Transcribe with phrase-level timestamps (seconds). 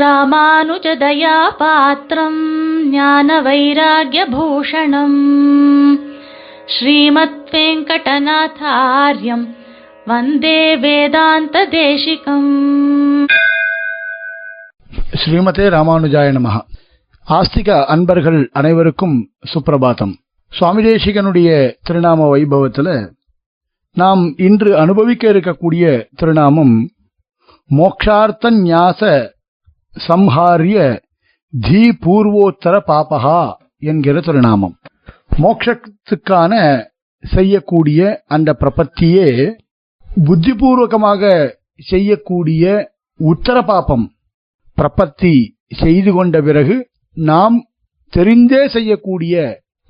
[0.00, 2.40] ராமானுஜதயா பாத்திரம்
[2.92, 5.18] ஞான வைராகியபூஷணம்
[6.74, 9.44] ஸ்ரீமத் வெங்கடநாதாரியம்
[10.06, 12.50] வந்தே வேதாந்த தேசிகம்
[15.20, 16.56] ஸ்ரீமதே ராமானுஜாய நமஹ
[17.26, 19.16] ஆஸ்திக அன்பர்கள் அனைவருக்கும்
[19.50, 20.14] சுப்பிரபாதம்
[20.52, 21.50] சுவாமி தேசிகனுடைய
[21.84, 22.88] திருநாம வைபவத்துல
[23.96, 25.84] நாம் இன்று அனுபவிக்க இருக்கக்கூடிய
[26.16, 26.74] திருநாமம்
[27.70, 29.00] மோக்ஷார்த்த ஞாச
[29.96, 30.78] சம்ஹாரிய
[31.52, 33.40] தீ பூர்வோத்தர பாபகா
[33.82, 34.74] என்கிற திருநாமம்.
[35.38, 36.52] மோட்சத்துக்கான
[37.24, 39.28] செய்யக்கூடிய அந்த பிரபத்தியே
[40.24, 41.22] புத்திபூர்வகமாக
[41.82, 42.64] செய்யக்கூடிய
[43.20, 44.06] உத்தர பாபம்
[44.78, 45.34] பிரபத்தி
[45.72, 46.76] செய்து கொண்ட பிறகு
[47.16, 47.56] நாம்
[48.12, 49.34] தெரிந்தே செய்யக்கூடிய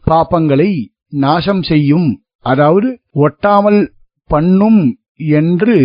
[0.07, 0.71] பாப்பங்களை
[1.17, 2.09] நாசம் செய்யும்
[2.45, 2.89] அதாவது
[3.21, 3.81] ஒட்டாமல்
[4.31, 4.83] பண்ணும்
[5.41, 5.79] என்று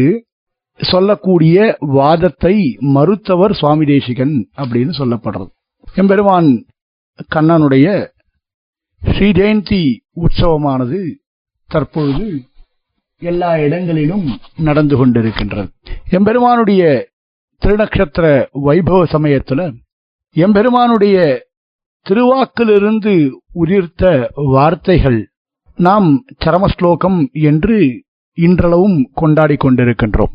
[0.79, 5.49] சொல்லக்கூடிய வாதத்தை மறுத்தவர் சுவாமி தேசிகன் அப்படின்னு சொல்லப்படுறது.
[5.95, 6.49] எம்பெருமான்
[7.35, 7.87] கண்ணனுடைய
[9.01, 9.81] ஸ்ரீ ஜெயந்தி
[10.15, 10.99] உற்சவமானது
[11.67, 12.27] தற்பொழுது
[13.21, 15.69] எல்லா இடங்களிலும் நடந்து கொண்டிருக்கின்றது.
[16.09, 16.83] எம்பெருமானுடைய
[17.61, 18.25] திருநக்ஷத்திர
[18.65, 19.61] வைபவ சமயத்துல
[20.35, 21.17] எம்பெருமானுடைய
[22.05, 23.13] திருவாக்கிலிருந்து
[23.53, 25.19] உதிர்த்த வார்த்தைகள்
[25.77, 28.03] நாம் சரமஸ்லோகம் என்று
[28.37, 30.33] இன்றளவும் கொண்டாடி கொண்டிருக்கின்றோம்.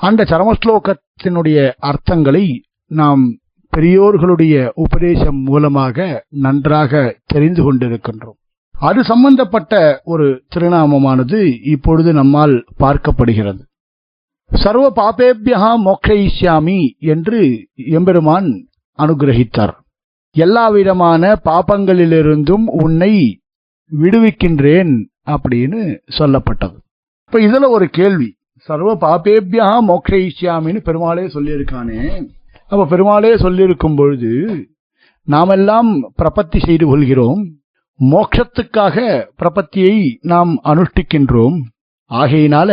[0.00, 3.38] அந்த சரமஸ்லோகத்தினுடைய அர்த்தங்களை நாம்
[3.76, 8.38] பெரியோர்களுடைய உபதேசம் மூலமாக நன்றாக தெரிந்து கொண்டிருக்கின்றோம்.
[8.78, 13.60] அது சம்பந்தப்பட்ட ஒரு திருநாமமானது இப்பொழுது நம்மால் பார்க்கப்படுகிறது.
[14.52, 18.66] சர்வ பாபேபியா மோக்ஷயிஷ்யாமி என்று எம்பெருமான்
[18.98, 19.74] அனுகிரகித்தார்.
[20.30, 23.40] எல்லாவிதமான பாபங்களிலிருந்தும் உன்னை
[24.00, 24.94] விடுவிக்கின்றேன்
[25.26, 25.80] அப்படின்னு
[26.18, 26.76] சொல்லப்பட்டது.
[27.26, 28.37] இப்ப இதுல ஒரு கேள்வி.
[28.68, 32.00] சர்வ பாபேபியா மோக்ஷயிஷ்யாமின்னு பெருமாளே சொல்லியிருக்கானே.
[32.70, 34.32] அப்ப பெருமாளே சொல்லியிருக்கும் பொழுது
[35.28, 37.40] நாமெல்லாம் பிரபத்தி செய்து கொள்கிறோம்.
[38.00, 38.96] மோட்சத்துக்காக
[39.40, 39.96] பிரபத்தியை
[40.32, 41.56] நாம் அனுஷ்டிக்கின்றோம்.
[42.10, 42.70] ஆகையினால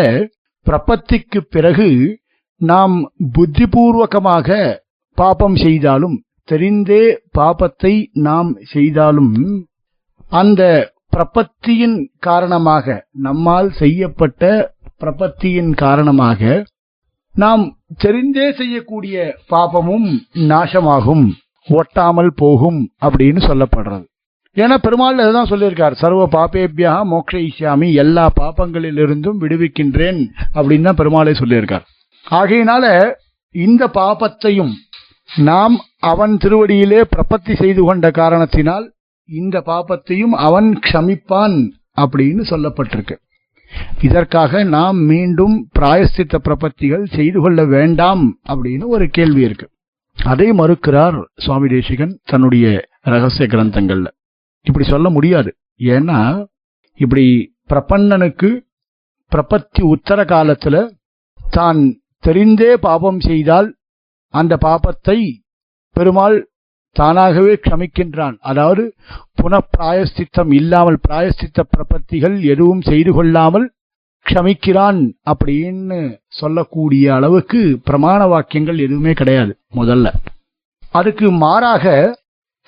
[0.66, 1.90] பிரபத்திக்கு பிறகு
[2.62, 2.96] நாம்
[3.36, 4.58] புத்திபூர்வகமாக
[5.18, 6.16] பாபம் செய்தாலும்
[6.52, 7.04] தெரிந்தே
[7.38, 7.94] பாபத்தை
[8.28, 9.34] நாம் செய்தாலும்
[10.32, 10.62] அந்த
[11.14, 11.98] பிரபத்தியின்
[12.28, 14.44] காரணமாக நம்மால் செய்யப்பட்ட
[15.02, 16.64] பிரபத்தியின் காரணமாக
[17.36, 17.64] நாம்
[18.04, 19.16] தெரிந்தே செய்யக்கூடிய
[19.50, 20.10] பாபமும்
[20.52, 21.26] நாசமாகும்
[21.68, 24.06] ஒட்டாமல் போகும் அப்படின்னு சொல்லப்படுறது.
[24.58, 30.22] ஏன்னா பெருமாள் அதுதான் சொல்லியிருக்கார் சர்வ பாபேபியா மோக்ஷயிஷ்யாமி எல்லா பாப்பங்களிலிருந்தும் விடுவிக்கின்றேன்
[30.56, 31.86] அப்படின்னு தான் பெருமாளே சொல்லியிருக்கார்.
[32.26, 32.86] ஆகையினால
[33.56, 34.74] இந்த பாபத்தையும்
[35.50, 35.76] நாம்
[36.12, 38.86] அவன் திருவடியிலே பிரபத்தி செய்து கொண்ட காரணத்தினால்
[39.30, 41.58] இந்த பாபத்தையும் அவன் க்ஷமிப்பான்
[41.98, 43.16] அப்படின்னு சொல்லப்பட்டிருக்கு.
[44.02, 49.70] இதற்காக நாம் மீண்டும் பிராயஸ்தித்த பிரபத்திகள் செய்து கொள்ள வேண்டாம் அப்படின்னு ஒரு கேள்வி இருக்கு.
[50.24, 54.08] அதை மறுக்கிறார் சுவாமி தேசிகன் தன்னுடைய ரகசிய கிரந்தங்கள்ல.
[54.62, 55.58] இப்படி சொல்ல முடியாது.
[55.80, 56.46] ஏன்னா
[57.00, 57.26] இப்படி
[57.70, 58.50] பிரபன்னனுக்கு
[59.32, 60.90] பிரபத்தி உத்தர காலத்துல
[61.50, 61.80] தான்
[62.28, 63.76] தெரிந்தே பாபம் செய்தால்
[64.34, 65.18] அந்த பாபத்தை
[65.96, 66.38] பெருமாள்
[67.00, 68.36] தானாகவே க்ஷமிக்கின்றான்.
[68.50, 68.84] அதாவது
[69.42, 73.68] புனப்பிராயஸ்தித்தம் இல்லாமல் பிராயஸ்தித்த பிரபத்திகள் எதுவும் செய்து கொள்ளாமல்
[74.26, 75.02] க்ஷமிக்கிறான்
[75.32, 76.00] அப்படின்னு
[76.40, 80.08] சொல்லக்கூடிய அளவுக்கு பிரமாண வாக்கியங்கள் எதுவுமே கிடையாது முதல்ல.
[81.00, 81.86] அதுக்கு மாறாக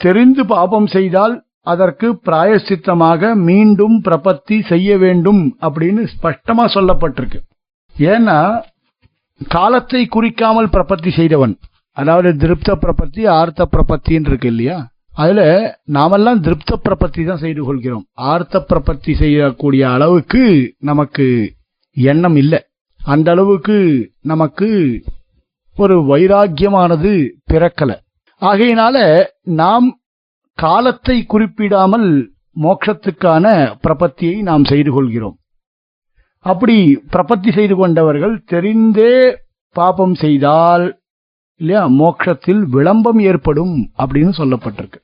[0.01, 1.35] தெரிந்து பாபம் செய்தால்
[1.73, 7.39] அதற்கு பிராயசித்தமாக மீண்டும் பிரபத்தி செய்ய வேண்டும் அப்படின்னு ஸ்பஷ்டமா சொல்லப்பட்டிருக்கு.
[8.11, 8.37] ஏன்னா
[9.55, 11.55] காலத்தை குறிக்காமல் பிரபத்தி செய்தவன்.
[11.97, 14.77] அதாவது திருப்த பிரபத்தி ஆர்த்த பிரபத்தின்னு இருக்கு இல்லையா?
[15.21, 15.41] அதுல
[15.95, 18.03] நாமெல்லாம் திருப்த பிரபத்தி தான் செய்து கொள்கிறோம்.
[18.31, 20.43] ஆர்த்த பிரபத்தி செய்யக்கூடிய அளவுக்கு
[20.89, 21.27] நமக்கு
[21.97, 22.59] எண்ணம் இல்லை.
[23.01, 23.77] அந்த அளவுக்கு
[24.21, 24.69] நமக்கு
[25.75, 27.11] ஒரு வைராக்கியமானது
[27.51, 27.91] பிறக்கல.
[28.41, 28.97] ஆகையினால
[29.61, 29.87] நாம்
[30.57, 32.07] காலத்தை குறிப்பிடாமல்
[32.63, 33.45] மோட்சத்துக்கான
[33.85, 35.35] பிரபத்தியை நாம் செய்து கொள்கிறோம்.
[36.45, 36.77] அப்படி
[37.13, 39.13] பிரபத்தி செய்து கொண்டவர்கள் தெரிந்தே
[39.75, 40.85] பாபம் செய்தால்
[41.57, 41.87] இல்லையா?
[41.87, 44.99] மோட்சத்தில் விளம்பம் ஏற்படும் அப்படின்னு சொல்லப்பட்டிருக்கு.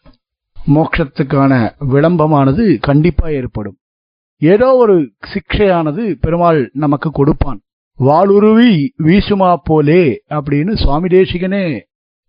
[0.68, 3.78] மோட்சத்துக்கான விளம்பமானது கண்டிப்பா ஏற்படும்.
[4.38, 7.62] ஏதோ ஒரு சிக்ஷையானது பெருமாள் நமக்கு கொடுப்பான்.
[8.00, 11.82] வாளுருவி வீசுமா போலே அப்படின்னு சுவாமி தேசிகனே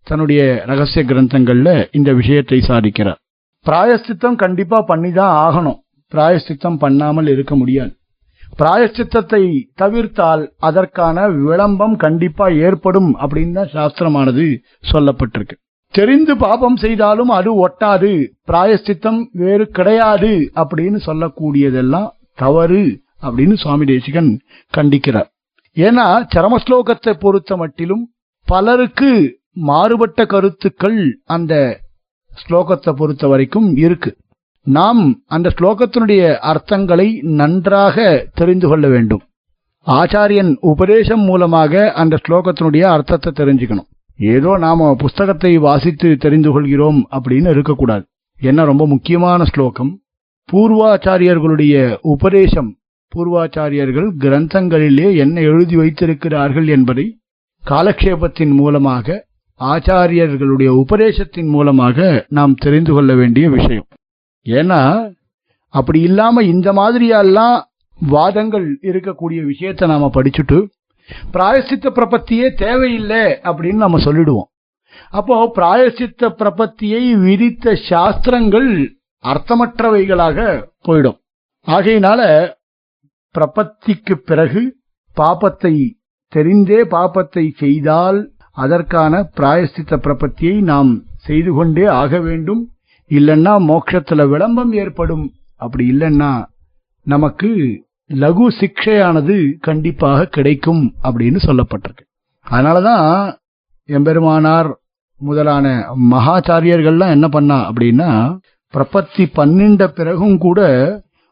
[0.03, 3.15] தன்னுடைய ரகசிய கிரந்தங்கள்ல இந்த விஷயத்தை சாதிக்கிறார்.
[3.65, 5.79] பிராயஸ்தித்தம் கண்டிப்பா பண்ணிதான் ஆகணும்.
[6.11, 7.95] பிராயஸ்தித்தம் பண்ணாமல் இருக்க முடியாது.
[8.59, 9.43] பிராயஷ்சித்தத்தை
[9.81, 14.45] தவிர்த்தால் அதற்கான விளம்பம் கண்டிப்பா ஏற்படும் அப்படின்னு தான் சாஸ்திரமானது
[14.91, 15.55] சொல்லப்பட்டிருக்கு.
[15.93, 18.11] தெரிந்து பாபம் செய்தாலும் அது ஒட்டாது
[18.49, 20.31] பிராயஷ்சித்தம் வேறு கிடையாது
[20.61, 22.09] அப்படின்னு சொல்லக்கூடியதெல்லாம்
[22.43, 22.83] தவறு
[23.27, 24.31] அப்படின்னு சுவாமி தேசிகன்
[24.73, 25.29] கண்டிக்கிறார்.
[25.77, 28.03] ஏன்னா சரமஸ்லோகத்தை பொறுத்த மட்டிலும்
[28.47, 29.11] பலருக்கு
[29.69, 30.99] மாறுபட்ட கருத்துக்கள்
[31.35, 31.53] அந்த
[32.41, 34.11] ஸ்லோகத்தை பொறுத்த வரைக்கும் இருக்கு.
[34.65, 39.21] நாம் அந்த ஸ்லோகத்தினுடைய அர்த்தங்களை நன்றாக தெரிந்து கொள்ள வேண்டும்.
[39.87, 43.87] ஆச்சாரியன் உபதேசம் மூலமாக அந்த ஸ்லோகத்தினுடைய அர்த்தத்தை தெரிஞ்சுக்கணும்.
[44.19, 48.05] ஏதோ நாம புஸ்தகத்தை வாசித்து தெரிந்து கொள்கிறோம் அப்படின்னு இருக்கக்கூடாது.
[48.39, 49.99] என்ன ரொம்ப முக்கியமான ஸ்லோகம்.
[50.53, 52.77] பூர்வாச்சாரியர்களுடைய உபதேசம்.
[53.15, 57.17] பூர்வாச்சாரியர்கள் கிரந்தங்களிலே என்ன எழுதி வைத்திருக்கிறார்கள் என்பதை
[57.63, 59.25] காலக்ஷேபத்தின் மூலமாக
[59.59, 63.85] ஆச்சாரியர்களுடைய உபதேசத்தின் மூலமாக நாம் தெரிந்து கொள்ள வேண்டிய விஷயம்.
[64.45, 65.11] ஏன்னா
[65.69, 67.57] அப்படி இல்லாம இந்த மாதிரியெல்லாம்
[67.99, 70.57] வாதங்கள் இருக்கக்கூடிய விஷயத்தை நாம படிச்சுட்டு
[71.33, 74.49] பிராயசித்த பிரபத்தியே தேவையில்லை அப்படின்னு நம்ம சொல்லிடுவோம்.
[75.09, 78.69] அப்போ பிராயசித்த பிரபத்தியை விதித்த சாஸ்திரங்கள்
[79.23, 80.37] அர்த்தமற்றவைகளாக
[80.87, 81.17] போயிடும்.
[81.67, 82.21] ஆகையினால
[83.35, 84.77] பிரபத்திக்கு பிறகு
[85.17, 85.73] பாபத்தை
[86.33, 88.19] தெரிந்தே பாப்பத்தை செய்தால்
[88.51, 92.63] அதற்கான பிராயசித்த பிரபத்தியை நாம் செய்து கொண்டே ஆக வேண்டும்.
[93.09, 95.31] இல்லைன்னா மோட்சத்துல விளம்பம் ஏற்படும்.
[95.55, 96.45] அப்படி இல்லைன்னா
[97.03, 102.03] நமக்கு லகு சிக்ஷையானது கண்டிப்பாக கிடைக்கும் அப்படின்னு சொல்லப்பட்டிருக்கு.
[102.49, 103.35] அதனாலதான்
[103.87, 104.73] எம்பெருமானார்
[105.17, 108.39] முதலான மகாச்சாரியர்கள்லாம் என்ன பண்ணா அப்படின்னா
[108.73, 110.61] பிரபத்தி பன்னிண்ட பிறகும் கூட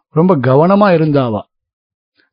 [0.09, 1.41] ரொம்ப கவனமா இருந்தாவா?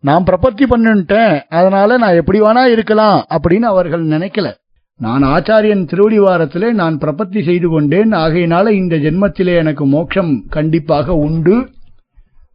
[0.01, 4.55] நான் பிரபத்தி பண்ணிட்டேன் அதனால நான் எப்படி வேணா இருக்கலாம் அப்படின்னு அவர்கள் நினைக்கல.
[5.01, 8.11] நான் ஆச்சாரியன் திருவடிவாரத்திலே நான் பிரபத்தி செய்து கொண்டேன்.
[8.11, 11.55] ஆகையினால இந்த ஜென்மத்திலே எனக்கு மோட்சம் கண்டிப்பாக உண்டு.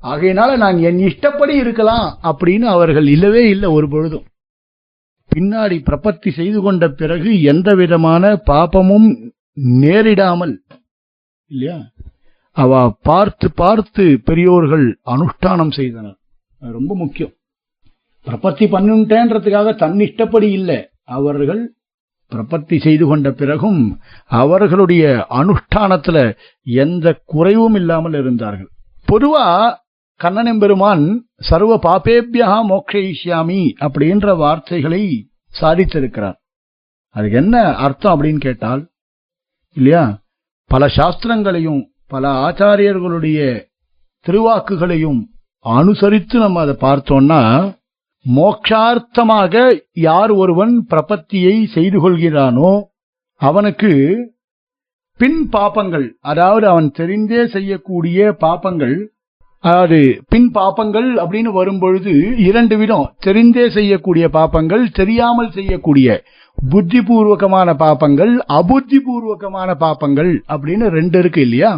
[0.04, 4.26] ஆகையினால நான் என் இஷ்டப்படி இருக்கலாம் அப்படின்னு அவர்கள் இல்லவே இல்லை ஒரு பொழுதும்.
[5.36, 9.08] பின்னாடி பிரபத்தி செய்து கொண்ட பிறகு எந்த விதமான பாபமும்
[9.82, 10.54] நேரிடாமல்
[11.48, 11.80] இல்லையா?
[12.52, 16.18] அவ பார்த்து பார்த்து பெரியோர்கள் அனுஷ்டானம் செய்தனர்.
[16.60, 17.34] ரொம்ப முக்கியம்.
[18.28, 20.80] பிரபத்தி பண்ணுட்டேன்றதுக்காக தன் இஷ்டப்படி இல்லை.
[21.04, 21.64] அவர்கள்
[22.32, 23.82] பிரபத்தி செய்து கொண்ட பிறகும்
[24.42, 26.18] அவர்களுடைய அனுஷ்டானத்துல
[26.64, 28.70] எந்த குறைவும் இல்லாமல் இருந்தார்கள்.
[29.08, 29.46] பொதுவா
[30.20, 31.06] கண்ணனின் பெருமான்
[31.50, 35.02] சர்வ பாபேபியா மோக்ஷயிஷ்யாமி அப்படின்ற வார்த்தைகளை
[35.54, 36.38] சாதித்திருக்கிறார்.
[37.16, 38.82] அதுக்கு என்ன அர்த்தம் அப்படின்னு கேட்டால்
[39.78, 40.04] இல்லையா
[40.72, 43.40] பல சாஸ்திரங்களையும் பல ஆச்சாரியர்களுடைய
[44.26, 45.22] திருவாக்குகளையும்
[45.66, 47.40] அனுசரித்து நம்ம அதை பார்த்தோம்னா
[48.26, 52.82] மோக்ஷார்த்தமாக யார் ஒருவன் பிரபத்தியை செய்து கொள்கிறானோ
[53.38, 53.92] அவனுக்கு
[55.20, 59.14] பின் பாப்பங்கள் அதாவது அவன் தெரிந்தே செய்யக்கூடிய பாப்பங்கள்
[59.60, 63.14] அதாவது பின் பாப்பங்கள் அப்படின்னு வரும்பொழுது இரண்டு விதம்.
[63.26, 66.24] தெரிந்தே செய்யக்கூடிய பாப்பங்கள் தெரியாமல் செய்யக்கூடிய
[66.72, 71.72] புத்திபூர்வகமான பாப்பங்கள் அபுத்திபூர்வகமான பாப்பங்கள் அப்படின்னு ரெண்டு இருக்கு இல்லையா?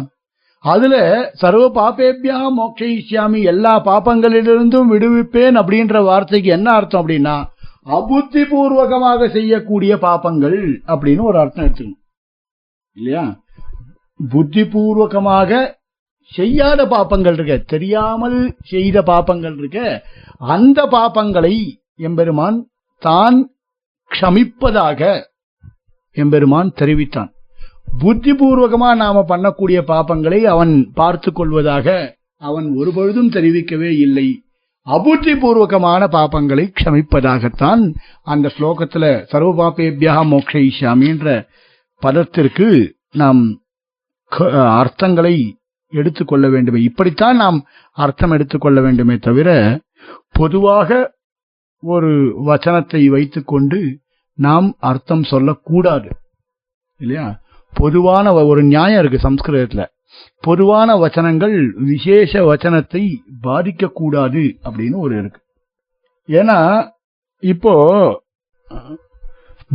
[0.64, 0.94] அதுல
[1.34, 7.36] சர்வ பாப்பேபியா மோக்ஷயிஷ்யாமி எல்லா பாப்பங்களிலிருந்தும் விடுவிப்பேன் அப்படின்ற வார்த்தைக்கு என்ன அர்த்தம் அப்படின்னா
[7.98, 12.00] அபுத்தி பூர்வகமாக செய்யக்கூடிய பாப்பங்கள் அப்படின்னு ஒரு அர்த்தம் எடுத்துக்கணும்.
[12.96, 13.24] இல்லையா?
[14.20, 15.50] புத்தி பூர்வகமாக
[16.32, 20.04] செய்யாத பாப்பங்கள் இருக்க தெரியாமல் செய்த பாப்பங்கள் இருக்க
[20.38, 21.54] அந்த பாப்பங்களை
[21.96, 22.58] எம்பெருமான்
[23.02, 23.38] தான்
[24.10, 25.00] க்ஷமிப்பதாக
[26.16, 27.30] எம்பெருமான் தெரிவித்தான்.
[28.00, 34.42] புத்திபூர்வகமா நாம பண்ணக்கூடிய பாப்பங்களை அவன் பார்த்து கொள்வதாக அவன் ஒருபொழுதும் தெரிவிக்கவே இல்லை.
[34.86, 41.48] அபுத்தி பூர்வகமான பாப்பங்களை க்ஷமிப்பதாகத்தான் அந்த ஸ்லோகத்துல சர்வ பாப்பேபியா மோக்ஷயிஷாமின்ற
[42.00, 43.60] பதத்திற்கு நாம்
[44.24, 45.52] க- அர்த்தங்களை
[45.88, 46.82] எடுத்துக்கொள்ள வேண்டுமே.
[46.82, 49.80] இப்படித்தான் நாம் அர்த்தம் எடுத்துக்கொள்ள வேண்டுமே தவிர
[50.32, 51.16] பொதுவாக
[51.80, 53.98] ஒரு வச்சனத்தை வைத்துக்கொண்டு
[54.34, 56.08] நாம் அர்த்தம் சொல்லக்கூடாது.
[56.98, 57.40] இல்லையா?
[57.74, 59.86] பொதுவான வ- ஒரு நியாயம் இருக்கு சம்ஸ்கிருதத்துல.
[60.40, 65.40] பொதுவான வச்சனங்கள் விசேஷ வச்சனத்தை பாதிக்க கூடாது அப்படின்னு ஒரு இருக்கு.
[66.28, 66.88] ஏன்னா
[67.40, 67.74] இப்போ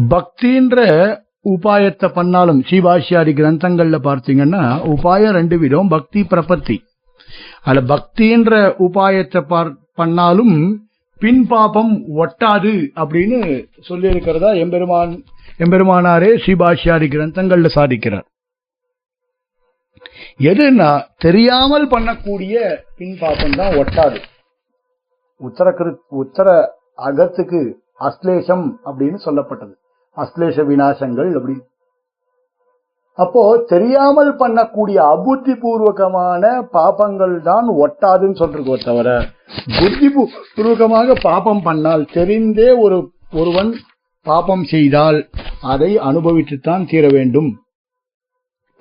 [0.10, 0.78] பக்தின்ற
[1.46, 6.78] உபாயத்தை பண்ணாலும் சீபாஷியாரி கிரந்தங்கள்ல பார்த்தீங்கன்னா உபாயம் ரெண்டு விதம் பக்தி பிரபத்தி.
[7.64, 10.88] அதுல பக்தின்ற உபாயத்தை பார்- பண்ணாலும்
[11.20, 15.24] பின் பாபம் ஒட்டாது அப்படின்னு சொல்லியிருக்கிறதா எம்பெருமான்
[15.62, 18.28] எம்பெருமானாரே ஸ்ரீபாஷியாரி கிரந்தங்கள்ல சாதிக்கிறார்.
[20.52, 20.90] எதுன்னா
[21.26, 22.56] தெரியாமல் பண்ணக்கூடிய
[23.00, 24.20] பின் பாபம் தான் ஒட்டாது.
[25.42, 25.68] உத்தர
[26.22, 26.48] உத்தர
[27.08, 27.62] அகத்துக்கு
[28.08, 29.74] அஸ்லேஷம் அப்படின்னு சொல்லப்பட்டது.
[30.18, 31.56] அஸ்லேஷ விநாசங்கள் அப்படி.
[33.18, 33.42] அப்போ
[33.72, 36.44] தெரியாமல் பண்ணக்கூடிய அபுத்தி பூர்வகமான
[36.76, 39.10] பாபங்கள் தான் ஒட்டாதுன்னு சொல்றதோ தவிர
[39.80, 42.98] புத்தி பூர்வகமாக பாபம் பண்ணால் தெரிந்தே ஒரு
[43.42, 43.70] ஒருவன்
[44.26, 45.18] பாபம் செய்தால்
[45.74, 47.50] அதை அனுபவித்துத்தான் தீர வேண்டும்.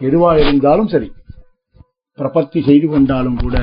[0.01, 1.09] எதுவா இருந்தாலும் சரி.
[2.19, 3.57] பிரபத்தி செய்து கொண்டாலும் கூட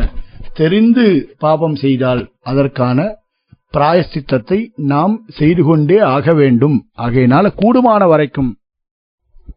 [0.53, 1.05] தெரிந்து
[1.37, 2.99] பாபம் செய்தால் அதற்கான
[3.73, 4.59] பிராயஸ்தித்தத்தை
[4.91, 6.77] நாம் செய்து கொண்டே ஆக வேண்டும்.
[6.97, 8.51] ஆகையினால கூடுமான வரைக்கும்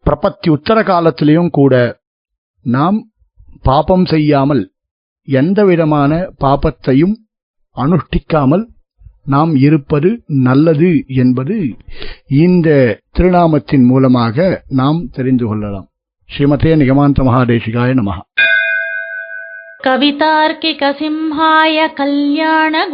[0.05, 1.73] பிரபத்தி உத்தர காலத்திலையும் கூட
[2.65, 2.99] நாம்
[3.61, 4.63] பாபம் செய்யாமல்
[5.27, 6.11] எந்த விதமான
[6.43, 7.15] பாபத்தையும்
[7.77, 8.63] அனுஷ்டிக்காமல்
[9.26, 10.10] நாம் இருப்பது
[10.40, 11.56] நல்லது என்பது
[12.38, 12.68] இந்த
[13.16, 14.36] திருநாமத்தின் மூலமாக
[14.74, 15.86] நாம் தெரிந்து கொள்ளலாம்
[16.30, 18.18] ஸ்ரீமதே நிகமாந்த மகாதேசிகாய நமஹ
[19.80, 22.88] कवितार्किकसिंहाय कल्याणगुणशालिने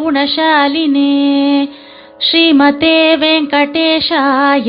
[2.21, 4.69] श्रीमते वेङ्कटेशाय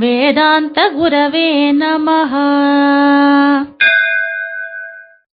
[0.00, 2.32] वेदान्तगुरवे नमः